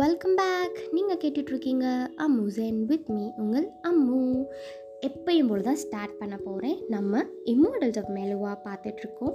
[0.00, 1.86] Welcome back நீங்கள் கேட்டுட்ருக்கீங்க
[2.24, 4.20] அம்முசன் with me உங்கள் அம்மு.
[5.08, 7.22] எப்பயும் போல தான் ஸ்டார்ட் பண்ண போகிறேன் நம்ம
[7.52, 9.34] இம்மோடல்ஸ் ஆஃப் மெலுவாக பார்த்துட்ருக்கோம்.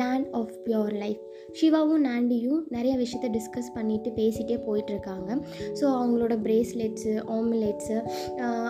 [0.00, 5.28] லேண்ட் ஆஃப் பியோர் லைஃப் சிவாவும் நாண்டியும் நிறைய விஷயத்த டிஸ்கஸ் பண்ணிவிட்டு பேசிகிட்டே போயிட்டுருக்காங்க
[5.80, 7.98] ஸோ அவங்களோட பிரேஸ்லெட்ஸு ஆம்லெட்ஸு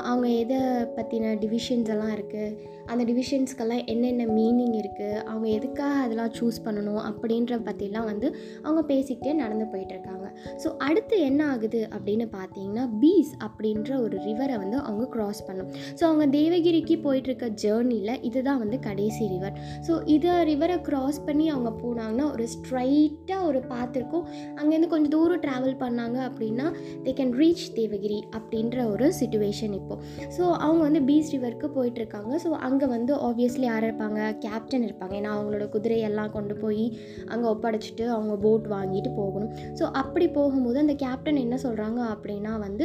[0.09, 0.61] அவங்க எதை
[0.99, 2.57] பற்றின டிவிஷன்ஸ் எல்லாம் இருக்குது
[2.93, 8.29] அந்த டிவிஷன்ஸ்க்கெல்லாம் என்னென்ன மீனிங் இருக்குது அவங்க எதுக்காக அதெல்லாம் சூஸ் பண்ணணும் அப்படின்ற பற்றிலாம் வந்து
[8.67, 10.27] அவங்க பேசிக்கிட்டே நடந்து போயிட்டுருக்காங்க.
[10.63, 15.71] ஸோ அடுத்து என்ன ஆகுது அப்படின்னு பார்த்தீங்கன்னா பீஸ் அப்படின்ற ஒரு ரிவரை வந்து அவங்க க்ராஸ் பண்ணும்.
[15.99, 19.57] ஸோ அவங்க தேவகிரிக்கு போயிட்டுருக்க ஜேர்னியில் இதுதான் வந்து கடைசி ரிவர்
[19.89, 24.25] ஸோ இதை ரிவரை க்ராஸ் பண்ணி அவங்க போனாங்கன்னா ஒரு ஸ்ட்ரைட்டாக ஒரு பாத் இருக்கும்.
[24.61, 26.67] அங்கேருந்து கொஞ்சம் தூரம் ட்ராவல் பண்ணாங்க அப்படின்னா
[27.07, 30.03] தே கேன் ரீச் தேவகிரி அப்படின்ற ஒரு சுச்சுவேஷன் இப்போது
[30.37, 32.33] ஸோ அவங்க வந்து பீஸ் ரிவருக்கு போயிட்டுருக்காங்க.
[32.45, 34.19] ஸோ அங்கே அங்கே வந்து ஆப்வியஸ்லி யார் இருப்பாங்க?
[34.43, 35.15] கேப்டன் இருப்பாங்க.
[35.21, 36.85] ஏன்னா அவங்களோட குதிரையெல்லாம் கொண்டு போய்
[37.33, 39.51] அங்கே ஒப்படைச்சிட்டு அவங்க போட் வாங்கிட்டு போகணும்.
[39.79, 42.85] ஸோ அப்படி போகும்போது அந்த கேப்டன் என்ன சொல்கிறாங்க அப்படின்னா வந்து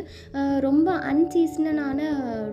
[0.65, 1.99] ரொம்ப அன்சீசனான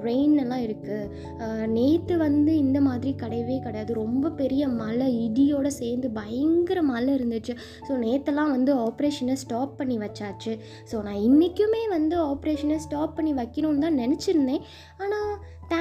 [0.09, 3.95] ரெயின் எல்லாம் இருக்குது நேற்று வந்து இந்த மாதிரி கிடையவே கிடையாது.
[4.03, 7.57] ரொம்ப பெரிய மழை இடியோடு சேர்ந்து பயங்கர மழை இருந்துச்சு.
[7.89, 10.55] ஸோ நேற்றெல்லாம் வந்து ஆப்ரேஷனை ஸ்டாப் பண்ணி வச்சாச்சு.
[10.93, 14.65] ஸோ நான் இன்றைக்குமே வந்து ஆப்ரேஷனை ஸ்டாப் பண்ணி வைக்கணும்னு தான் நினச்சிருந்தேன்.
[15.05, 15.30] ஆனால்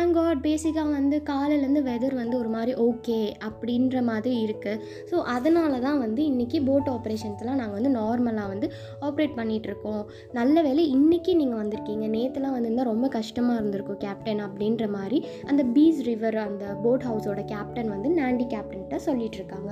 [0.09, 4.79] தேங்க் காட் பேசிக்காக வந்து காலையிலேருந்து வெதர் வந்து ஒரு மாதிரி ஓகே அப்படின்ற மாதிரி இருக்குது
[5.09, 8.67] ஸோ அதனால தான் வந்து இன்றைக்கி போட் ஆப்ரேஷன்ஸ்லாம் நாங்கள் வந்து நார்மலாக வந்து
[9.07, 10.01] ஆப்ரேட் பண்ணிகிட்ருக்கோம்
[10.37, 12.07] நல்ல வேலை இன்றைக்கி நீங்கள் வந்திருக்கீங்க.
[12.15, 17.91] நேற்றுலாம் வந்திருந்தால் ரொம்ப கஷ்டமாக இருந்திருக்கும் கேப்டன் அப்படின்ற மாதிரி அந்த பீஸ் ரிவர் அந்த போட் ஹவுஸோட கேப்டன்
[17.95, 19.69] வந்து நாண்டி கேப்டன்கிட்ட சொல்லிட்டு இருக்காங்க.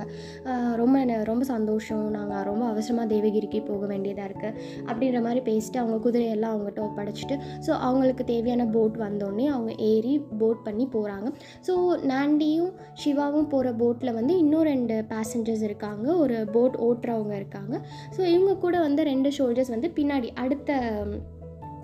[0.82, 2.06] ரொம்ப ரொம்ப சந்தோஷம்.
[2.18, 4.54] நாங்கள் ரொம்ப அவசரமாக தேவகிரிக்கு போக வேண்டியதாக இருக்குது
[4.88, 10.64] அப்படின்ற மாதிரி பேசிட்டு அவங்க குதிரையெல்லாம் அவங்ககிட்ட ஒப்படைச்சிட்டு ஸோ அவங்களுக்கு தேவையான போட் வந்தோடனே அவங்க ஏறி போட்
[10.66, 11.30] பண்ணி போகிறாங்க
[11.68, 11.74] ஸோ
[12.12, 16.06] நாண்டியும் சிவாவும் போகிற போட்டில் வந்து இன்னும் ரெண்டு பேசஞ்சர்ஸ் இருக்காங்க.
[16.24, 17.74] ஒரு போட் ஓட்டுறவங்க இருக்காங்க.
[18.16, 20.80] ஸோ இவங்க கூட வந்து ரெண்டு ஷோல்ஜர்ஸ் வந்து பின்னாடி அடுத்த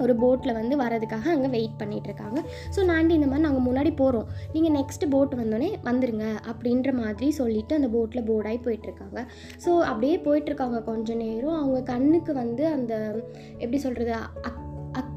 [0.04, 2.38] ஒரு போட்டில் வந்து வரதுக்காக அங்கே வெயிட் பண்ணிகிட்டு இருக்காங்க.
[2.74, 7.78] ஸோ நாண்டி இந்த மாதிரி நாங்கள் முன்னாடி போகிறோம் நீங்கள் நெக்ஸ்ட் போட் வந்தோடனே வந்துடுங்க அப்படின்ற மாதிரி சொல்லிட்டு
[7.78, 9.20] அந்த போட்டில் போர்டாகி போயிட்டுருக்காங்க
[9.64, 11.58] ஸோ அப்படியே போயிட்டுருக்காங்க கொஞ்ச நேரம்.
[11.60, 12.94] அவங்க கண்ணுக்கு வந்து அந்த
[13.58, 14.14] எப்படி சொல்கிறது
[14.48, 14.63] அக்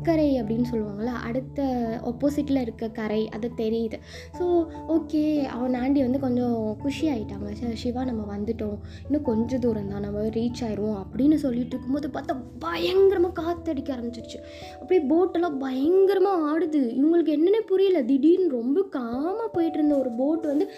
[0.07, 1.63] அக்கறை அப்படின்னு சொல்லுவாங்கள்ல அடுத்த
[2.05, 3.97] ஆப்போசிட்டில் இருக்க கரை அது தெரியுது.
[4.39, 8.77] ஸோ ஓகே அவன் ஆண்டி வந்து கொஞ்சம் குஷி ஆகிட்டாங்க "ச- சிவா நம்ம வந்துட்டோம்.
[9.05, 14.39] இன்னும் கொஞ்சம் தூரம் தான் நம்ம ரீச் ஆயிடுவோம் அப்படின்னு சொல்லிட்டு இருக்கும்போது பார்த்தா பயங்கரமாக காற்றடிக்க ஆரம்பிச்சிருச்சு.
[14.81, 16.81] அப்படியே போட்டெல்லாம் பயங்கரமாக ஆடுது.
[16.99, 18.01] இவங்களுக்கு என்னென்ன புரியல.
[18.01, 20.69] திடீர்னு ரொம்ப காமாக போயிட்டு இருந்த ஒரு போட் வந்து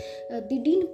[0.48, 0.88] திடீர்னு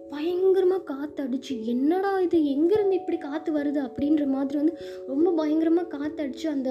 [0.90, 2.38] காற்று அடிச்சு என்னடா இது?
[2.54, 3.80] எங்கேருந்து இப்படி காற்று வருது?
[3.88, 4.74] அப்படின்ற மாதிரி வந்து
[5.12, 6.70] ரொம்ப பயங்கரமாக காற்று அடிச்சு அந்த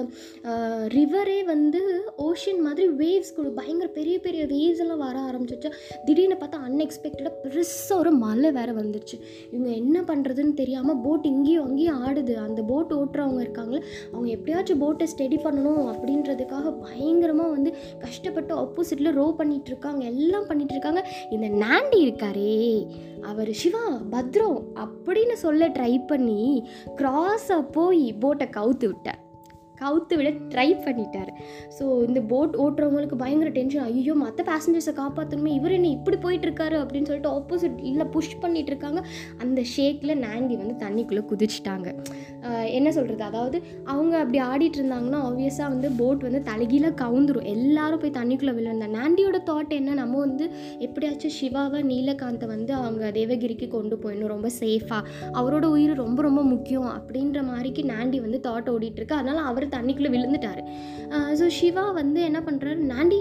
[0.95, 1.81] ரிவரே வந்து
[2.27, 5.71] ஓஷன் மாதிரி வேவ்ஸ் கூட பயங்கர பெரிய பெரிய வேவ்ஸ் எல்லாம் வர ஆரம்பிச்சிச்சு
[6.07, 9.19] திடீர்னு பார்த்தா அன்எக்ஸ்பெக்டடாக பெருசாக ஒரு மழை வேறு வந்துருச்சு.
[9.53, 12.35] இவங்க என்ன பண்ணுறதுன்னு தெரியாமல் போட் இங்கேயும் அங்கேயும் ஆடுது.
[12.47, 17.73] அந்த போட் ஓட்டுறவங்க இருக்காங்களே அவங்க எப்படியாச்சும் போட்டை ஸ்டெடி பண்ணணும் அப்படின்றதுக்காக பயங்கரமாக வந்து
[18.05, 20.03] கஷ்டப்பட்டு ஆப்போசிட்டில் ரோ பண்ணிகிட்ருக்காங்க இருக்காங்க.
[20.13, 21.01] எல்லாம் பண்ணிகிட்ருக்காங்க இருக்காங்க.
[21.35, 22.55] இந்த நாண்டி இருக்காரே
[23.29, 26.41] அவர் சிவா பத்ரம் அப்படின்னு சொல்ல ட்ரை பண்ணி
[26.95, 29.21] கிராஸாக போய் போட்டை கவுத்து விட்டேன்
[29.81, 31.31] கவுத்து விட ட்ரை பண்ணிட்டார்.
[31.77, 36.77] ஸோ இந்த போட் ஓட்டுறவங்களுக்கு பயங்கர டென்ஷன் ஐயோ மற்ற பேசஞ்சர்ஸை காப்பாற்றணுமே இவர் என்ன இப்படி போயிட்டு இருக்காரு
[36.83, 39.01] அப்படின்னு சொல்லிட்டு ஆப்போசிட் இல்லை புஷ் பண்ணிட்டு இருக்காங்க
[39.43, 41.87] அந்த ஷேக்கில் நாண்டி வந்து தண்ணிக்குள்ளே குதிச்சிட்டாங்க.
[42.77, 43.57] என்ன சொல்கிறது அதாவது
[43.91, 47.47] அவங்க அப்படி ஆடிட்டு இருந்தாங்கன்னா ஆப்வியஸாக வந்து போட் வந்து தலைகீழ கவுந்துரும்.
[47.55, 49.93] எல்லாரும் போய் தண்ணிக்குள்ளே விழுந்தா நாண்டியோட தாட் என்ன?
[50.01, 50.45] நம்ம வந்து
[50.85, 54.33] எப்படியாச்சும் சிவாவை நீலகாந்தை வந்து அவங்க தேவகிரிக்கு கொண்டு போயிடணும்.
[54.35, 55.01] ரொம்ப சேஃபாக
[55.39, 59.19] அவரோட உயிர் ரொம்ப ரொம்ப முக்கியம் அப்படின்ற மாதிரிக்கு நாண்டி வந்து தாட் ஓடிட்டுருக்கு.
[59.21, 60.63] அதனால் அவர் தண்ணிக்குள்ளே விழுந்துட்டாரு.
[61.39, 63.19] ஸோ சிவா வந்து என்ன பண்ணுறாரு நாண்டி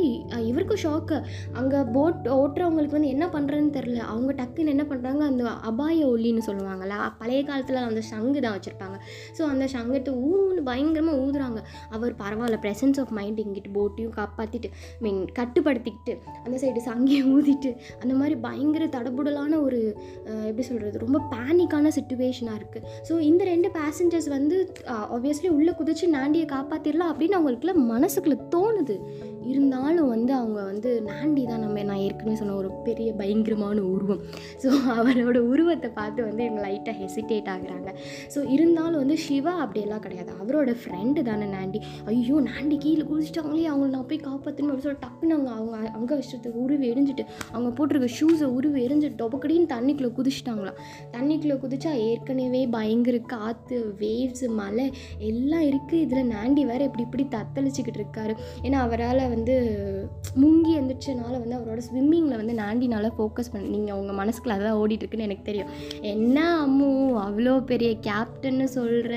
[0.50, 1.16] இவருக்கும் ஷாக்கு
[1.60, 6.98] அங்கே போட் ஓட்டுறவங்களுக்கு வந்து என்ன பண்ணுறதுன்னு தெரில அவங்க டக்குன்னு என்ன பண்ணுறாங்க அந்த அபாய ஒலின்னு சொல்லுவாங்களா
[7.20, 8.96] பழைய காலத்தில் அந்த சங்கு தான் வச்சுருப்பாங்க.
[9.38, 11.60] ஸோ அந்த சங்கத்தை ஊன்னு பயங்கரமாக ஊதுறாங்க.
[11.96, 14.70] அவர் பரவாயில்ல ப்ரெசன்ஸ் ஆஃப் மைண்ட் இங்கிட்டு போட்டையும் காப்பாற்றிட்டு
[15.04, 17.70] மீன் கட்டுப்படுத்திக்கிட்டு அந்த சைடு சங்கையை ஊதிட்டு
[18.02, 19.80] அந்த மாதிரி பயங்கர தடபுடலான ஒரு
[20.48, 24.56] எப்படி சொல்கிறது ரொம்ப பேனிக்கான சுச்சுவேஷனாக இருக்குது ஸோ இந்த ரெண்டு பேசஞ்சர்ஸ் வந்து
[25.16, 28.94] ஆப்வியஸ்லி உள்ளே குதிச்சு நாண்டியை காப்பாற்றிடலாம் அப்படின்னு அவங்களுக்குள்ள மனசுக்குள்ள தோணுது.
[29.50, 34.22] இருந்தாலும் வந்து அவங்க வந்து நாண்டி தான் நம்ம நான் ஏற்கனவே சொன்ன ஒரு பெரிய பயங்கரமான உருவம்.
[34.62, 37.90] ஸோ அவரோட உருவத்தை பார்த்து வந்து இவங்க லைட்டாக ஹெசிடேட் ஆகுறாங்க.
[38.34, 40.32] ஸோ இருந்தாலும் வந்து சிவா அப்படியெல்லாம் கிடையாது.
[40.42, 41.80] அவரோட ஃப்ரெண்டு தானே நாண்டி.
[42.12, 46.52] ஐயோ நாண்டி கீழே குதிச்சிட்டாங்களே அவங்கள நான் போய் காப்பாற்றணும் அப்படின்னு சொல்லி டக்குன்னு அவங்க அவங்க அங்கே விஷயத்தை
[46.64, 50.80] உருவி எரிஞ்சிட்டு அவங்க போட்டிருக்க ஷூஸை உருவி எரிஞ்சு டொபக்கடின்னு தண்ணிக்குள்ளே குதிச்சிட்டாங்களாம்
[51.16, 54.88] தண்ணிக்குள்ளே குதிச்சா ஏற்கனவே பயங்கர காற்று வேவ்ஸ் மலை
[55.30, 58.34] எல்லாம் இருக்குது இதில் நாண்டி வேறு இப்படி இப்படி தத்தளிச்சிக்கிட்டு இருக்காரு.
[58.62, 59.54] ஏன்னா அவரால் வந்து
[60.42, 65.44] முங்கி எந்திரிச்சனால வந்து அவரோட ஸ்விம்மிங்கில் வந்து நாண்டினால ஃபோக்கஸ் பண்ணி நீங்கள் உங்கள் மனசுக்குள்ள அதான் ஓடிட்டுருக்குன்னு எனக்கு
[65.44, 65.70] தெரியும்.
[66.14, 66.88] என்ன அம்மு
[67.26, 69.14] அவ்வளோ பெரிய கேப்டன்னு சொல்கிற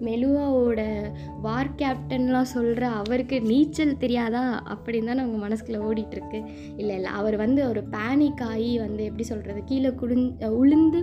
[0.00, 0.80] மெலுவாவோட
[1.42, 4.44] வார் கேப்டன்லாம் சொல்கிற அவருக்கு நீச்சல் தெரியாதா?
[4.72, 6.38] அப்படின்னு தானே உங்கள் மனசுக்குள்ளே ஓடிட்டுருக்கு.
[6.76, 10.26] இல்லை இல்லை அவர் வந்து ஒரு பேனிக் ஆகி வந்து எப்படி சொல்கிறது கீழே குடிஞ்
[10.60, 11.00] உளுந்து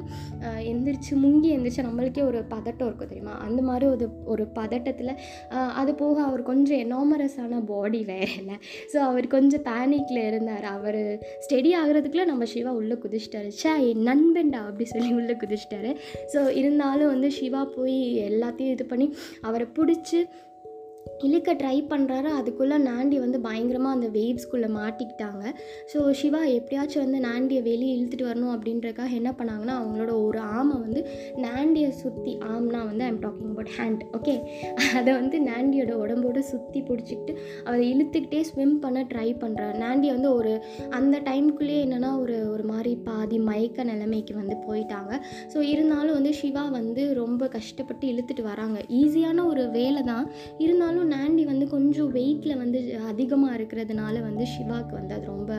[0.71, 3.35] எந்திரிச்சு முங்கி எந்திரிச்சு நம்மளுக்கே ஒரு பதட்டம் இருக்கும் தெரியுமா?
[3.47, 5.11] அந்த மாதிரி ஒரு ஒரு பதட்டத்தில்
[5.51, 8.57] அது போக அவர் கொஞ்சம் எனாமரஸான பாடி வேற இல்லை.
[8.93, 10.65] ஸோ அவர் கொஞ்சம் பேனிக்கில் இருந்தார்.
[10.77, 11.01] அவர்
[11.45, 13.51] ஸ்டெடி ஆகிறதுக்குள்ளே நம்ம சிவா உள்ளே குதிச்சிட்டாரு.
[13.59, 15.93] ச்சே என் நண்பன்டா அப்படி சொல்லி உள்ளே குதிச்சிட்டாரு.
[16.33, 17.97] ஸோ இருந்தாலும் வந்து சிவா போய்
[18.29, 19.07] எல்லாத்தையும் இது பண்ணி
[19.41, 20.21] அவரை பிடிச்சி
[21.25, 25.43] இழுக்க ட்ரை பண்ணுறாரு அதுக்குள்ளே நாண்டி வந்து பயங்கரமாக அந்த வேவ்ஸ்குள்ளே மாட்டிக்கிட்டாங்க.
[25.91, 31.01] ஸோ சிவா எப்படியாச்சும் வந்து நாண்டியை வெளியே இழுத்துட்டு வரணும் அப்படின்றக்காக என்ன பண்ணாங்கன்னா அவங்களோட ஒரு ஆமை வந்து
[31.45, 34.35] நாண்டியை சுற்றி ஆம்னா வந்து I'm talking about hand okay
[34.99, 37.35] அதை வந்து நாண்டியோட உடம்போட சுற்றி பிடிச்சிக்கிட்டு
[37.67, 40.53] அதை இழுத்துக்கிட்டே ஸ்விம் பண்ண ட்ரை பண்ணுறாரு நாண்டி வந்து ஒரு
[40.99, 45.13] அந்த டைம்குள்ளேயே என்னென்னா ஒரு ஒரு மாதிரி பாதி மயக்க நிலைமைக்கு வந்து போயிட்டாங்க.
[45.53, 48.77] ஸோ இருந்தாலும் வந்து சிவா வந்து ரொம்ப கஷ்டப்பட்டு இழுத்துட்டு வராங்க.
[49.01, 50.27] ஈஸியான ஒரு வேலை தான்
[50.65, 52.79] இருந்தாலும் நாண்டி வந்து கொஞ்சம் வெயிட்டில் வந்து
[53.11, 55.51] அதிகமாக இருக்கிறதுனால வந்து சிவாவுக்கு வந்து அது ரொம்ப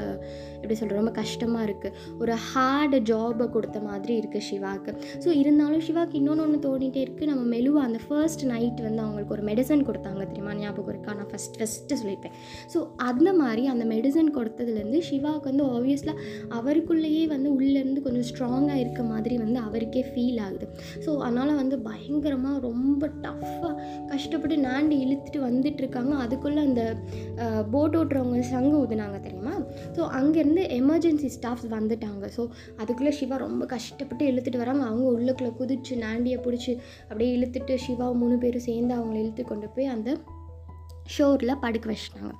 [0.60, 4.92] எப்படி சொல்கிற ரொம்ப கஷ்டமாக இருக்குது ஒரு ஹார்டு ஜாபை கொடுத்த மாதிரி இருக்குது சிவாவுக்கு
[5.24, 9.44] ஸோ இருந்தாலும் சிவாவுக்கு இன்னொன்று ஒன்று தோணிகிட்டே இருக்குது நம்ம மெலுவாக அந்த ஃபர்ஸ்ட் நைட் வந்து அவங்களுக்கு ஒரு
[9.50, 10.54] மெடிசன் கொடுத்தாங்க தெரியுமா?
[10.54, 11.12] ஞாபகம் இருக்கா?
[11.14, 12.34] நான் ஃபஸ்ட் ஃபஸ்ட்டு சொல்லியிருப்பேன்
[12.74, 12.78] ஸோ
[13.08, 16.24] அந்த மாதிரி அந்த மெடிசன் கொடுத்ததுலேருந்து சிவாவுக்கு வந்து ஆப்வியஸ்லாக
[16.58, 20.66] அவருக்குள்ளேயே வந்து உள்ளேருந்து கொஞ்சம் ஸ்ட்ராங்காக இருக்க மாதிரி வந்து அவருக்கே ஃபீல் ஆகுது.
[21.06, 23.72] ஸோ அதனால் வந்து பயங்கரமாக ரொம்ப டஃப்பாக
[24.06, 26.82] கஷ்டப்பட்டு நாண்டி இழுத்துட்டு வந்துட்டு இருக்காங்க அதுக்குள்ளே அந்த
[27.74, 29.54] போட் ஓட்டுறவங்க சங்கு ஊதுனாங்க தெரியுமா?
[29.96, 32.24] ஸோ அங்கேருந்து எமர்ஜென்சி ஸ்டாஃப்ஸ் வந்துட்டாங்க.
[32.36, 32.44] ஸோ
[32.80, 34.84] அதுக்குள்ளே சிவா ரொம்ப கஷ்டப்பட்டு இழுத்துட்டு வராங்க.
[34.90, 36.74] அவங்க உள்ளுக்குள்ளே குதிச்சு நாண்டியை பிடிச்சி
[37.08, 40.10] அப்படியே இழுத்துட்டு சிவா மூணு பேரும் சேர்ந்து அவங்கள இழுத்து கொண்டு போய் அந்த
[41.14, 42.32] ஷோரில் படுக்க வச்சிட்டாங்க.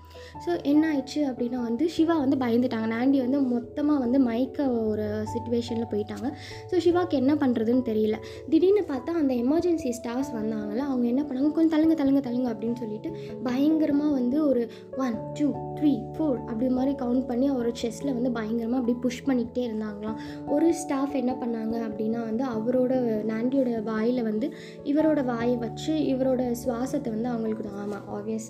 [0.45, 2.87] ஸோ என்ன ஆயிடுச்சு அப்படின்னா வந்து சிவா வந்து பயந்துட்டாங்க.
[2.95, 6.29] நாண்டி வந்து மொத்தமாக வந்து மயக்க ஒரு சுச்சுவேஷனில் போயிட்டாங்க.
[6.71, 8.17] ஸோ சிவாக்கு என்ன பண்ணுறதுன்னு தெரியல.
[8.49, 13.11] திடீர்னு பார்த்தா அந்த எமர்ஜென்சி ஸ்டாஃப்ஸ் வந்தாங்கள அவங்க என்ன பண்ணாங்க கொஞ்சம் தள்ளுங்க தழுங்க தலுங்க அப்படின்னு சொல்லிட்டு
[13.43, 14.69] பயங்கரமாக வந்து ஒரு
[15.05, 15.49] ஒன் டூ
[15.79, 20.19] த்ரீ ஃபோர் அப்படி மாதிரி கவுண்ட் பண்ணி அவரோட செஸ்ட்டில் வந்து பயங்கரமாக அப்படி புஷ் பண்ணிக்கிட்டே இருந்தாங்களாம்.
[20.47, 22.95] ஒரு ஸ்டாஃப் என்ன பண்ணாங்க அப்படின்னா வந்து அவரோட
[23.33, 24.49] நாண்டியோட வாயில் வந்து
[24.85, 28.07] இவரோட வாயை வச்சு இவரோட சுவாசத்தை வந்து அவங்களுக்கு தான் ஆமாம்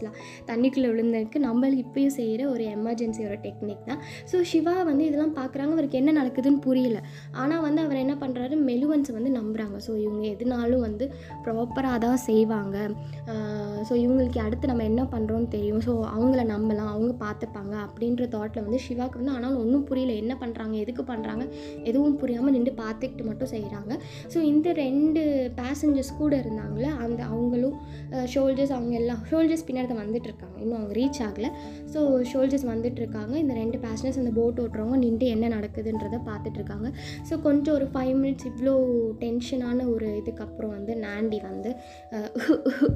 [0.08, 0.18] தான்
[0.50, 4.02] தண்ணிக்குள்ளே விழுந்ததுக்கு நம்மளுக்கு இப்பயும் செய்கிற ஒரு எமர்ஜென்சியோட டெக்னிக் தான்.
[4.30, 7.00] ஸோ சிவா வந்து இதெல்லாம் பார்க்குறாங்க அவருக்கு என்ன நடக்குதுன்னு புரியல.
[7.42, 11.04] ஆனால் வந்து அவர் என்ன பண்ணுறாரு மெலுவன்ஸை வந்து நம்புகிறாங்க ஸோ இவங்க எதுனாலும் வந்து
[11.46, 12.76] ப்ராப்பராக தான் செய்வாங்க.
[13.88, 15.82] ஸோ இவங்களுக்கு அடுத்து நம்ம என்ன பண்ணுறோன்னு தெரியும்.
[15.86, 16.92] ஸோ அவங்கள நம்பலாம்.
[16.94, 20.14] அவங்க பார்த்துப்பாங்க அப்படின்ற தாட்டில் வந்து சிவாக்கு வந்து ஆனாலும் ஒன்றும் புரியல.
[20.22, 21.44] என்ன பண்ணுறாங்க எதுக்கு பண்ணுறாங்க
[21.90, 23.92] எதுவும் புரியாமல் நின்று பார்த்துக்கிட்டு மட்டும் செய்கிறாங்க
[24.32, 25.22] ஸோ இந்த ரெண்டு
[25.60, 27.76] பேசஞ்சர்ஸ் கூட இருந்தாங்களே அந்த அவங்களும்
[28.34, 30.56] ஷோல்ஜர்ஸ் அவங்க எல்லாம் ஷோல்ஜர்ஸ் பின்னாடி வந்துட்டுருக்காங்க.
[30.60, 31.50] இன்னும் அவங்க ரீச் ஆகலை.
[31.92, 31.98] ஸோ
[32.32, 33.34] ஷோல்ஜர்ஸ் வந்துட்டுருக்காங்க.
[33.42, 36.88] இந்த ரெண்டு பேஷனர்ஸ் அந்த போட் ஓட்டுறவங்க நின்று என்ன நடக்குதுன்றதை பார்த்துட்ருக்காங்க
[37.30, 38.74] ஸோ கொஞ்சம் ஒரு ஃபைவ் மினிட்ஸ் இவ்வளோ
[39.20, 41.70] டென்ஷனான ஒரு இதுக்கப்புறம் வந்து நாண்டி வந்து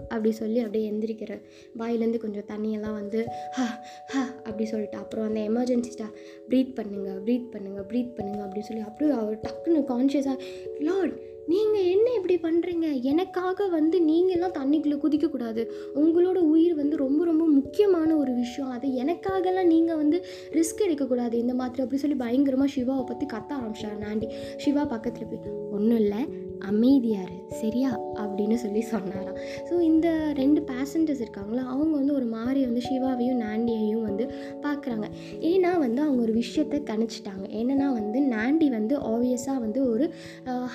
[0.09, 1.33] அப்படி சொல்லி அப்படியே எந்திரிக்கிற
[1.79, 3.21] வாயிலேருந்து கொஞ்சம் தண்ணியெல்லாம் வந்து
[3.51, 3.67] ஹ
[4.07, 6.09] ஹா அப்படி சொல்லிட்டு அப்புறம் அந்த எமர்ஜென்சி ஸ்டா
[6.49, 10.39] ப்ரீத் பண்ணுங்கள் ப்ரீத் பண்ணுங்கள் ப்ரீத் பண்ணுங்கள் அப்படின்னு சொல்லி அப்படியே அவர் டக்குன்னு கான்ஷியஸாக
[10.79, 11.17] லார்ட்
[11.47, 15.63] நீங்கள் என்ன இப்படி பண்ணுறீங்க எனக்காக வந்து நீங்கள்லாம் தண்ணிக்குள்ளே குதிக்கக்கூடாது
[15.95, 18.71] உங்களோட உயிர் வந்து ரொம்ப ரொம்ப முக்கியமான ஒரு விஷயம்.
[18.71, 23.99] அது எனக்காகலாம் நீங்கள் வந்து ரிஸ்க் எடுக்கக்கூடாது இந்த மாதிரி அப்படி சொல்லி பயங்கரமாக சிவாவை பற்றி கத்த ஆரம்பிச்சார்
[24.07, 26.51] நாண்டி சிவா பக்கத்தில் போய் ஒன்றும் இல்லை.
[26.59, 28.01] அமைதியார் சரியா?
[28.15, 29.39] அப்படின்னு சொல்லி சொன்னாராம்.
[29.71, 31.63] ஸோ இந்த ரெண்டு பேசஞ்சர்ஸ் இருக்காங்களா?
[31.67, 34.25] அவங்க வந்து ஒரு மாதிரி வந்து சிவாவையும் நாண்டியையும் வந்து
[34.63, 35.07] பார்க்குறாங்க
[35.41, 37.45] ஏன்னா வந்து அவங்க ஒரு விஷயத்தை கணிச்சிட்டாங்க.
[37.61, 40.13] என்னென்னா வந்து நாண்டி வந்து ஆப்வியஸாக வந்து ஒரு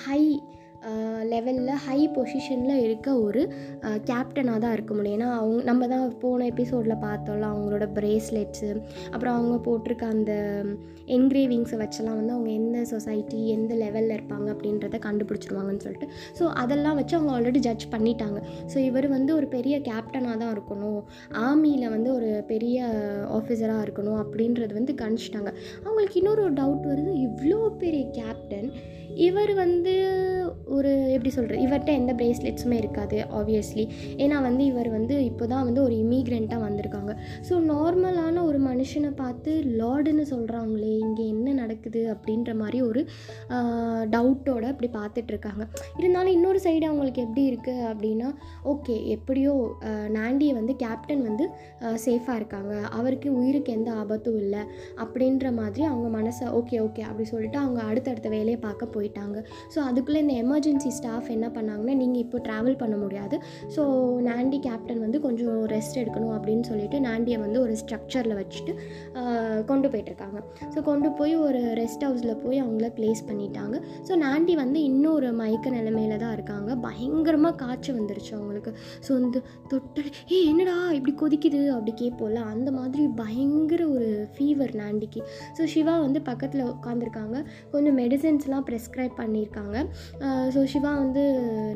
[0.04, 0.42] ஹை
[1.32, 3.42] லெவலில் ஹை பொசிஷனில் இருக்க ஒரு
[4.10, 5.16] கேப்டனாக தான் இருக்க முடியும்.
[5.18, 8.70] ஏன்னா அவங்க நம்ம தான் போன எபிசோடில் பார்த்தோம்ல அவங்களோட ப்ரேஸ்லெட்ஸு
[9.12, 10.32] அப்புறம் அவங்க போட்டிருக்க அந்த
[11.16, 16.08] என்கிரேவிங்ஸை வச்செல்லாம் வந்து அவங்க எந்த சொசைட்டி எந்த லெவலில் இருப்பாங்க அப்படின்றத கண்டுபிடிச்சிருவாங்கன்னு சொல்லிட்டு.
[16.38, 18.40] ஸோ அதெல்லாம் வச்சு அவங்க ஆல்ரெடி ஜட்ஜ் பண்ணிட்டாங்க.
[18.72, 21.00] ஸோ இவர் வந்து ஒரு பெரிய கேப்டனாக தான் இருக்கணும்.
[21.46, 22.78] ஆர்மியில் வந்து ஒரு பெரிய
[23.38, 25.52] ஆஃபீஸராக இருக்கணும் அப்படின்றது வந்து கணிச்சிட்டாங்க.
[25.86, 27.12] அவங்களுக்கு இன்னொரு டவுட் வருது.
[27.28, 28.70] இவ்வளோ பெரிய கேப்டன்
[29.16, 29.94] இவர் வந்து
[30.64, 33.84] ஒரு எப்படி சொல்கிறது இவர்கிட்ட எந்த பிரேஸ்லெட்ஸுமே இருக்காது ஆப்வியஸ்லி
[34.16, 36.64] ஏன்னா வந்து இவர் வந்து இப்போ தான் வந்து ஒரு இமிக்ரெண்ட்டாக
[37.08, 39.50] சொல்கிறாங்க ஸோ நார்மலான ஒரு மனுஷனை பார்த்து
[39.80, 42.02] லார்டுன்னு சொல்கிறாங்களே இங்கே என்ன நடக்குது?
[42.14, 43.00] அப்படின்ற மாதிரி ஒரு
[44.14, 45.64] டவுட்டோட அப்படி பார்த்துட்ருக்காங்க
[46.00, 48.28] இருந்தாலும் இன்னொரு சைடு அவங்களுக்கு எப்படி இருக்குது அப்படின்னா
[48.72, 49.54] ஓகே எப்படியோ
[50.18, 51.44] நாண்டியை வந்து கேப்டன் வந்து
[52.04, 52.74] சேஃபாக இருக்காங்க.
[52.98, 54.62] அவருக்கு உயிருக்கு எந்த ஆபத்தும் இல்லை.
[55.04, 59.36] அப்படின்ற மாதிரி அவங்க மனசை ஓகே ஓகே அப்படி சொல்லிட்டு அவங்க அடுத்தடுத்த வேலையை பார்க்க போயிட்டாங்க.
[59.74, 63.36] ஸோ அதுக்குள்ளே இந்த எமர்ஜென்சி ஸ்டாஃப் என்ன பண்ணாங்கன்னா நீங்கள் இப்போ ட்ராவல் பண்ண முடியாது.
[63.74, 63.82] ஸோ
[64.28, 68.72] நாண்டி கேப்டன் வந்து கொஞ்சம் ரெஸ்ட் எடுக்கணும் அப்படின்னு சொல்லிட்டு நாண்டியை வந்து ஒரு ஸ்ட்ரக்சரில் வச்சுட்டு
[69.70, 70.40] கொண்டு போயிட்டுருக்காங்க.
[70.74, 73.76] ஸோ கொண்டு போய் ஒரு ரெஸ்ட் ஹவுஸில் போய் அவங்கள ப்ளேஸ் பண்ணிட்டாங்க.
[74.08, 76.70] ஸோ நாண்டி வந்து இன்னும் ஒரு மயக்க நிலைமையில தான் இருக்காங்க.
[76.86, 78.72] பயங்கரமாக காய்ச்சல் வந்துருச்சு அவங்களுக்கு.
[79.06, 79.40] ஸோ வந்து
[79.72, 81.62] தொட்டல் ஏ என்னடா இப்படி கொதிக்குது?
[81.76, 82.42] அப்படி கேட்போம்ல.
[82.54, 85.22] அந்த மாதிரி பயங்கர ஒரு ஃபீவர் நாண்டிக்கு.
[85.58, 87.36] ஸோ சிவா வந்து பக்கத்தில் உட்காந்துருக்காங்க
[87.72, 89.76] கொஞ்சம் மெடிசன்ஸ்லாம் ப்ரெஸ்கிரைப் பண்ணியிருக்காங்க.
[90.54, 91.24] ஸோ சிவா வந்து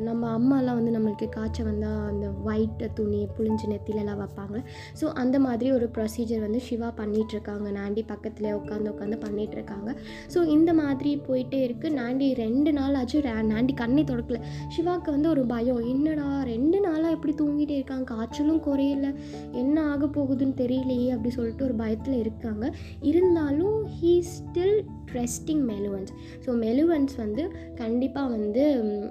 [0.09, 4.59] நம்ம அம்மாலாம் வந்து நம்மளுக்கு காய்ச்சல் வந்தால் அந்த ஒயிட் துணி புளிஞ்சு நெத்திலலாம் வைப்பாங்க.
[5.01, 9.91] ஸோ அந்த மாதிரி ஒரு ப்ரொசீஜர் வந்து சிவா பண்ணிகிட்ருக்காங்க நாண்டி பக்கத்தில் உட்காந்து உட்காந்து பண்ணிகிட்ருக்காங்க
[10.35, 14.39] ஸோ இந்த மாதிரி போயிட்டே இருக்குது நாண்டி ரெண்டு நாள் ஆச்சு நாண்டி கண்ணை தொடக்கல.
[14.69, 15.81] சிவாவுக்கு வந்து ஒரு பயம்.
[15.87, 18.05] என்னடா ரெண்டு நாளாக எப்படி தூங்கிட்டே இருக்காங்க?
[18.05, 19.15] காய்ச்சலும் குறையல.
[19.53, 22.73] என்ன ஆக போகுதுன்னு தெரியலையே அப்படி சொல்லிட்டு ஒரு பயத்தில் இருக்காங்க.
[23.01, 24.79] இருந்தாலும் ஹீ ஸ்டில்
[25.13, 26.13] ட்ரெஸ்டிங் மெலுவன்ஸ்
[26.47, 27.43] ஸோ மெலுவன்ஸ் வந்து
[27.75, 28.63] கண்டிப்பாக வந்து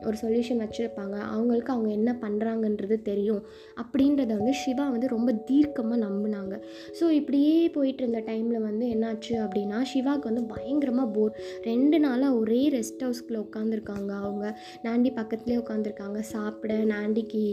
[0.05, 1.17] ஒரு சொல்யூஷன் வச்சுருப்பாங்க.
[1.33, 3.41] அவங்களுக்கு அவங்க என்ன பண்ணுறாங்கன்றது தெரியும்.
[3.81, 6.55] அப்படின்றத வந்து சிவா வந்து ரொம்ப தீர்க்கமாக நம்பினாங்க.
[6.99, 11.33] ஸோ இப்படியே போயிட்டு இருந்த டைமில் வந்து என்னாச்சு அப்படின்னா சிவாவுக்கு வந்து பயங்கரமாக போர்
[11.69, 14.45] ரெண்டு நாளாக ஒரே ரெஸ்ட் ஹவுஸ்க்குள்ளே உட்காந்துருக்காங்க அவங்க.
[14.85, 17.43] நாண்டி பக்கத்துலேயே உட்காந்துருக்காங்க சாப்பிட நாண்டிக்கு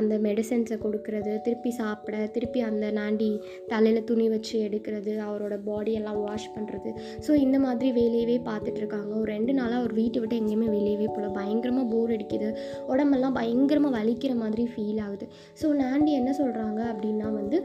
[0.00, 3.30] அந்த மெடிசன்ஸை கொடுக்கறது திருப்பி சாப்பிட திருப்பி அந்த நாண்டி
[3.72, 6.90] தலையில் துணி வச்சு எடுக்கிறது அவரோட பாடியெல்லாம் வாஷ் பண்ணுறது
[7.26, 11.28] ஸோ இந்த மாதிரி வேலையவே பார்த்துட்ருக்காங்க ஒரு ரெண்டு நாளாக அவர் வீட்டை விட்டு எங்கேயுமே வெளியவே போகல.
[11.38, 12.48] பயங்கரமாக போர் அடிக்குது.
[12.92, 15.26] உடம்பெல்லாம் பயங்கரமாக வலிக்கிற மாதிரி ஃபீல் ஆகுது.
[15.60, 17.58] ஸோ நாண்டி என்ன சொல்கிறாங்க அப்படின்னா வந்து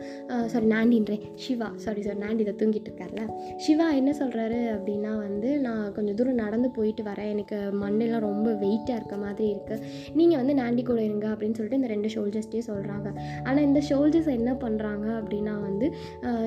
[0.52, 1.24] சாரி நாண்டின்றேன்.
[1.44, 3.22] சிவா சாரி சார் நாண்டி இதை தூங்கிட்டு இருக்கார்ல.
[3.66, 7.30] சிவா என்ன சொல்கிறாரு அப்படின்னா வந்து நான் கொஞ்சம் தூரம் நடந்து போயிட்டு வரேன்.
[7.36, 9.86] எனக்கு மண்ணெல்லாம் ரொம்ப வெயிட்டாக இருக்க மாதிரி இருக்குது
[10.20, 13.08] நீங்கள் வந்து நாண்டி கூட இருங்க அப்படின்னு சொல்லிட்டு இந்த ரெண்டு ஷோல்ஜர்ஸ்டே சொல்கிறாங்க
[13.48, 15.90] ஆனால் இந்த ஷோல்ஜர்ஸ் என்ன பண்ணுறாங்க அப்படின்னா வந்து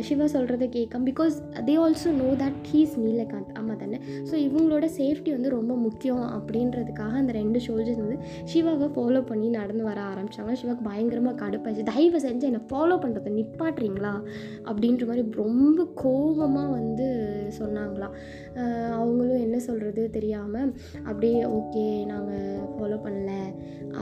[0.09, 1.37] சிவா சொல்கிறத கேட்கும் because
[1.69, 4.01] they also know that he's Neelakanth ஆமாம் தானே.
[4.29, 8.19] ஸோ இவங்களோட சேஃப்டி வந்து ரொம்ப முக்கியம் அப்படின்றதுக்காக அந்த ரெண்டு ஷோல்ஜர்ஸ் வந்து
[8.53, 13.31] சிவாவை ஃபாலோ பண்ணி நடந்து வர ஆரம்பித்தாங்க சிவாவுக்கு பயங்கரமாக கடுப்பாச்சு தயவு செஞ்சு என்னை ஃபாலோ பண்ணுறதை
[13.63, 14.13] நிப்பாட்டுறீங்களா
[14.69, 17.07] அப்படின்ற மாதிரி ரொம்ப கோபமாக வந்து
[17.59, 18.15] சொன்னாங்களாம்
[18.99, 20.73] அவங்களும் என்ன சொல்கிறது தெரியாமல்
[21.05, 23.33] அப்படியே ஓகே நாங்கள் ஃபாலோ பண்ணல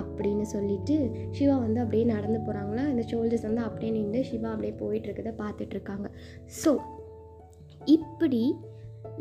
[0.00, 0.96] அப்படின்னு சொல்லிட்டு
[1.30, 6.08] சிவா வந்து அப்படியே நடந்து போகிறாங்களா இந்த சோல்ஜர்ஸ் வந்து அப்படியே நின்று சிவா அப்படியே போயிட்டுருக்கதை பார்த்துட்ருக்காங்க.
[6.62, 6.72] ஸோ
[7.96, 8.42] இப்படி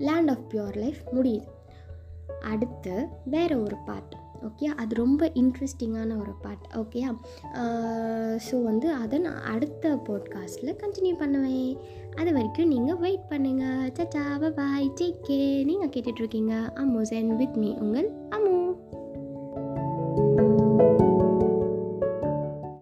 [0.08, 1.48] லேண்ட் ஆஃப் பியோர் லைஃப் முடியுது.
[2.51, 2.96] அடுத்து
[3.34, 4.65] வேறு ஒரு பார்ட் ஓகே?
[4.65, 7.15] அது ரொம்ப இன்ட்ரெஸ்டிங்கான ஒரு பார்ட் ஓகேயா
[8.51, 11.77] ஸோ வந்து அதை நான் அடுத்த போட்காஸ்ட்டில் கண்டினியூ பண்ணுவேன்.
[12.15, 18.27] அது வரைக்கும் நீங்கள் வெயிட் பண்ணுங்கள் சச்சா பாய் டேக் கே நீங்கள் கேட்டுட்ருக்கீங்க அம்மோசன் வித் மீ உங்கள்